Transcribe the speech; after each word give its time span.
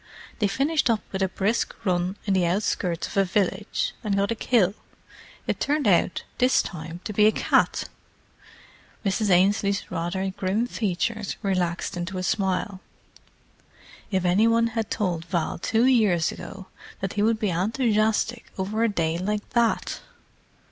They 0.39 0.47
finished 0.47 0.89
up 0.89 1.01
with 1.11 1.21
a 1.21 1.29
brisk 1.29 1.75
run 1.85 2.17
in 2.25 2.33
the 2.33 2.47
outskirts 2.47 3.05
of 3.05 3.17
a 3.17 3.23
village, 3.23 3.93
and 4.03 4.15
got 4.17 4.31
a 4.31 4.35
kill—it 4.35 5.59
turned 5.59 5.87
out 5.87 6.23
this 6.39 6.63
time 6.63 7.01
to 7.03 7.13
be 7.13 7.27
a 7.27 7.31
cat!" 7.31 7.83
Mrs. 9.05 9.29
Ainslie's 9.29 9.91
rather 9.91 10.27
grim 10.31 10.65
features 10.65 11.35
relaxed 11.43 11.95
into 11.95 12.17
a 12.17 12.23
smile. 12.23 12.81
"If 14.09 14.25
any 14.25 14.47
one 14.47 14.69
had 14.73 14.89
told 14.89 15.25
Val 15.25 15.59
two 15.59 15.85
years 15.85 16.31
ago 16.31 16.65
that 16.99 17.13
he 17.13 17.21
would 17.21 17.37
be 17.37 17.51
enthusiastic 17.51 18.47
over 18.57 18.83
a 18.83 18.89
day 18.89 19.19
like 19.19 19.51
that!" 19.51 19.99